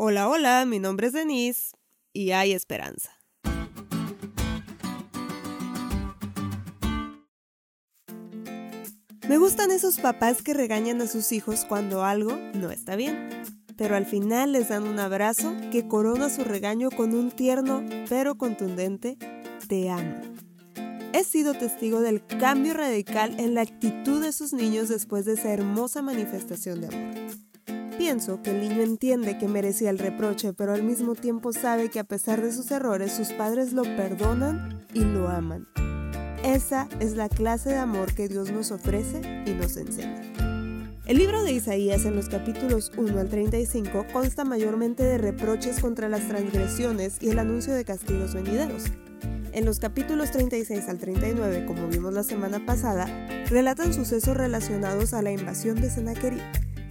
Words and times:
Hola, 0.00 0.28
hola, 0.28 0.64
mi 0.64 0.78
nombre 0.78 1.08
es 1.08 1.12
Denise 1.12 1.72
y 2.12 2.30
hay 2.30 2.52
esperanza. 2.52 3.10
Me 9.28 9.38
gustan 9.38 9.72
esos 9.72 9.98
papás 9.98 10.40
que 10.40 10.54
regañan 10.54 11.00
a 11.00 11.08
sus 11.08 11.32
hijos 11.32 11.64
cuando 11.64 12.04
algo 12.04 12.38
no 12.54 12.70
está 12.70 12.94
bien, 12.94 13.28
pero 13.76 13.96
al 13.96 14.06
final 14.06 14.52
les 14.52 14.68
dan 14.68 14.84
un 14.84 15.00
abrazo 15.00 15.52
que 15.72 15.88
corona 15.88 16.30
su 16.30 16.44
regaño 16.44 16.92
con 16.92 17.12
un 17.12 17.32
tierno 17.32 17.84
pero 18.08 18.36
contundente 18.36 19.18
te 19.66 19.90
amo. 19.90 20.22
He 21.12 21.24
sido 21.24 21.54
testigo 21.54 22.02
del 22.02 22.24
cambio 22.24 22.74
radical 22.74 23.34
en 23.40 23.54
la 23.54 23.62
actitud 23.62 24.22
de 24.22 24.30
sus 24.30 24.52
niños 24.52 24.88
después 24.88 25.24
de 25.24 25.32
esa 25.32 25.52
hermosa 25.52 26.02
manifestación 26.02 26.82
de 26.82 26.86
amor. 26.86 27.47
Pienso 27.98 28.40
que 28.42 28.50
el 28.50 28.60
niño 28.60 28.82
entiende 28.82 29.38
que 29.38 29.48
merecía 29.48 29.90
el 29.90 29.98
reproche, 29.98 30.52
pero 30.52 30.72
al 30.72 30.84
mismo 30.84 31.16
tiempo 31.16 31.52
sabe 31.52 31.90
que 31.90 31.98
a 31.98 32.04
pesar 32.04 32.40
de 32.40 32.52
sus 32.52 32.70
errores, 32.70 33.10
sus 33.12 33.32
padres 33.32 33.72
lo 33.72 33.82
perdonan 33.82 34.86
y 34.94 35.00
lo 35.00 35.28
aman. 35.28 35.66
Esa 36.44 36.88
es 37.00 37.16
la 37.16 37.28
clase 37.28 37.70
de 37.70 37.76
amor 37.76 38.14
que 38.14 38.28
Dios 38.28 38.52
nos 38.52 38.70
ofrece 38.70 39.20
y 39.44 39.50
nos 39.50 39.76
enseña. 39.76 40.22
El 41.06 41.18
libro 41.18 41.42
de 41.42 41.52
Isaías 41.52 42.04
en 42.04 42.14
los 42.14 42.28
capítulos 42.28 42.92
1 42.96 43.18
al 43.18 43.28
35 43.28 44.06
consta 44.12 44.44
mayormente 44.44 45.02
de 45.02 45.18
reproches 45.18 45.80
contra 45.80 46.08
las 46.08 46.28
transgresiones 46.28 47.16
y 47.20 47.30
el 47.30 47.40
anuncio 47.40 47.74
de 47.74 47.84
castigos 47.84 48.32
venideros. 48.32 48.84
En 49.52 49.64
los 49.64 49.80
capítulos 49.80 50.30
36 50.30 50.88
al 50.88 50.98
39, 50.98 51.64
como 51.66 51.88
vimos 51.88 52.12
la 52.12 52.22
semana 52.22 52.64
pasada, 52.64 53.06
relatan 53.48 53.92
sucesos 53.92 54.36
relacionados 54.36 55.14
a 55.14 55.22
la 55.22 55.32
invasión 55.32 55.80
de 55.80 55.90
Sennacherib. 55.90 56.42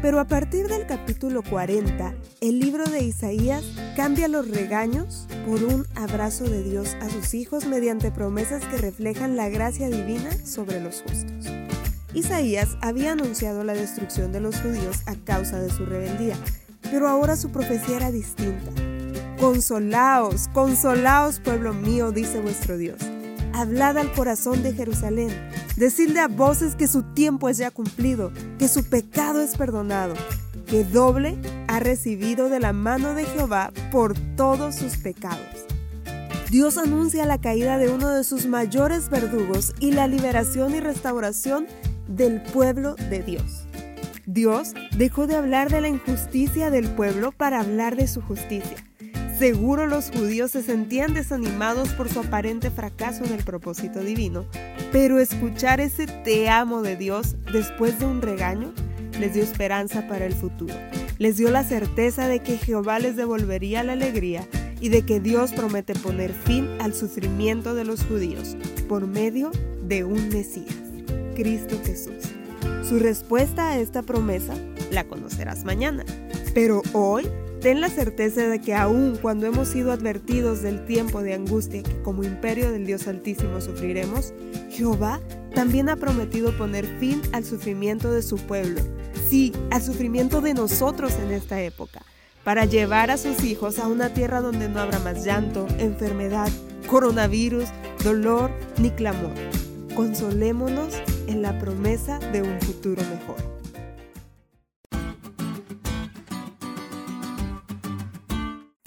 Pero 0.00 0.20
a 0.20 0.26
partir 0.26 0.68
del 0.68 0.86
capítulo 0.86 1.42
40, 1.42 2.14
el 2.40 2.60
libro 2.60 2.84
de 2.84 3.02
Isaías 3.02 3.64
cambia 3.96 4.28
los 4.28 4.48
regaños 4.48 5.26
por 5.44 5.64
un 5.64 5.86
abrazo 5.96 6.44
de 6.44 6.62
Dios 6.62 6.96
a 7.00 7.08
sus 7.08 7.34
hijos 7.34 7.66
mediante 7.66 8.12
promesas 8.12 8.64
que 8.66 8.76
reflejan 8.76 9.34
la 9.34 9.48
gracia 9.48 9.88
divina 9.88 10.30
sobre 10.44 10.80
los 10.80 11.02
justos. 11.02 11.52
Isaías 12.14 12.76
había 12.80 13.12
anunciado 13.12 13.64
la 13.64 13.74
destrucción 13.74 14.30
de 14.30 14.40
los 14.40 14.60
judíos 14.60 15.02
a 15.06 15.16
causa 15.16 15.60
de 15.60 15.70
su 15.70 15.84
rebeldía, 15.84 16.36
pero 16.92 17.08
ahora 17.08 17.34
su 17.34 17.50
profecía 17.50 17.96
era 17.96 18.12
distinta. 18.12 18.70
Consolaos, 19.40 20.46
consolaos 20.54 21.40
pueblo 21.40 21.74
mío, 21.74 22.12
dice 22.12 22.40
vuestro 22.40 22.76
Dios. 22.76 23.00
Hablad 23.58 23.98
al 23.98 24.12
corazón 24.12 24.62
de 24.62 24.72
Jerusalén, 24.72 25.30
decidle 25.74 26.20
a 26.20 26.28
voces 26.28 26.76
que 26.76 26.86
su 26.86 27.02
tiempo 27.02 27.48
es 27.48 27.58
ya 27.58 27.72
cumplido, 27.72 28.30
que 28.56 28.68
su 28.68 28.88
pecado 28.88 29.40
es 29.40 29.56
perdonado, 29.56 30.14
que 30.68 30.84
doble 30.84 31.36
ha 31.66 31.80
recibido 31.80 32.48
de 32.50 32.60
la 32.60 32.72
mano 32.72 33.14
de 33.14 33.24
Jehová 33.24 33.72
por 33.90 34.16
todos 34.36 34.76
sus 34.76 34.98
pecados. 34.98 35.66
Dios 36.52 36.78
anuncia 36.78 37.26
la 37.26 37.40
caída 37.40 37.78
de 37.78 37.88
uno 37.88 38.10
de 38.10 38.22
sus 38.22 38.46
mayores 38.46 39.10
verdugos 39.10 39.74
y 39.80 39.90
la 39.90 40.06
liberación 40.06 40.76
y 40.76 40.78
restauración 40.78 41.66
del 42.06 42.40
pueblo 42.40 42.94
de 43.10 43.24
Dios. 43.24 43.66
Dios 44.24 44.72
dejó 44.96 45.26
de 45.26 45.34
hablar 45.34 45.68
de 45.68 45.80
la 45.80 45.88
injusticia 45.88 46.70
del 46.70 46.88
pueblo 46.94 47.32
para 47.32 47.58
hablar 47.58 47.96
de 47.96 48.06
su 48.06 48.22
justicia. 48.22 48.87
Seguro 49.38 49.86
los 49.86 50.10
judíos 50.10 50.50
se 50.50 50.64
sentían 50.64 51.14
desanimados 51.14 51.90
por 51.90 52.08
su 52.08 52.18
aparente 52.18 52.72
fracaso 52.72 53.24
en 53.24 53.32
el 53.32 53.44
propósito 53.44 54.00
divino, 54.00 54.44
pero 54.90 55.20
escuchar 55.20 55.80
ese 55.80 56.06
te 56.08 56.48
amo 56.48 56.82
de 56.82 56.96
Dios 56.96 57.36
después 57.52 58.00
de 58.00 58.06
un 58.06 58.20
regaño 58.20 58.72
les 59.20 59.34
dio 59.34 59.44
esperanza 59.44 60.08
para 60.08 60.26
el 60.26 60.34
futuro. 60.34 60.74
Les 61.18 61.36
dio 61.36 61.52
la 61.52 61.62
certeza 61.62 62.26
de 62.26 62.40
que 62.40 62.58
Jehová 62.58 62.98
les 62.98 63.14
devolvería 63.14 63.84
la 63.84 63.92
alegría 63.92 64.44
y 64.80 64.88
de 64.88 65.02
que 65.02 65.20
Dios 65.20 65.52
promete 65.52 65.94
poner 65.94 66.32
fin 66.32 66.68
al 66.80 66.92
sufrimiento 66.92 67.76
de 67.76 67.84
los 67.84 68.04
judíos 68.06 68.56
por 68.88 69.06
medio 69.06 69.52
de 69.84 70.02
un 70.02 70.30
Mesías, 70.30 70.74
Cristo 71.36 71.80
Jesús. 71.84 72.24
Su 72.82 72.98
respuesta 72.98 73.70
a 73.70 73.78
esta 73.78 74.02
promesa 74.02 74.54
la 74.90 75.04
conocerás 75.04 75.64
mañana, 75.64 76.04
pero 76.54 76.82
hoy 76.92 77.28
Ten 77.60 77.80
la 77.80 77.88
certeza 77.88 78.46
de 78.46 78.60
que 78.60 78.72
aun 78.72 79.18
cuando 79.20 79.46
hemos 79.46 79.68
sido 79.68 79.90
advertidos 79.90 80.62
del 80.62 80.84
tiempo 80.86 81.22
de 81.22 81.34
angustia 81.34 81.82
que 81.82 82.00
como 82.02 82.22
imperio 82.22 82.70
del 82.70 82.86
Dios 82.86 83.08
Altísimo 83.08 83.60
sufriremos, 83.60 84.32
Jehová 84.70 85.20
también 85.54 85.88
ha 85.88 85.96
prometido 85.96 86.56
poner 86.56 86.86
fin 87.00 87.20
al 87.32 87.44
sufrimiento 87.44 88.12
de 88.12 88.22
su 88.22 88.36
pueblo, 88.36 88.80
sí, 89.28 89.52
al 89.72 89.82
sufrimiento 89.82 90.40
de 90.40 90.54
nosotros 90.54 91.14
en 91.14 91.32
esta 91.32 91.60
época, 91.60 92.02
para 92.44 92.64
llevar 92.64 93.10
a 93.10 93.16
sus 93.16 93.42
hijos 93.42 93.80
a 93.80 93.88
una 93.88 94.14
tierra 94.14 94.40
donde 94.40 94.68
no 94.68 94.78
habrá 94.78 95.00
más 95.00 95.24
llanto, 95.24 95.66
enfermedad, 95.78 96.48
coronavirus, 96.86 97.64
dolor 98.04 98.52
ni 98.80 98.90
clamor. 98.90 99.34
Consolémonos 99.96 100.94
en 101.26 101.42
la 101.42 101.58
promesa 101.58 102.20
de 102.20 102.42
un 102.42 102.60
futuro 102.60 103.02
mejor. 103.02 103.36